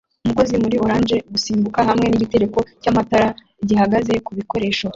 [0.25, 3.27] Umukozi muri orange gusimbuka hamwe nigitereko cyamatara
[3.67, 4.87] gihagaze kubikoresho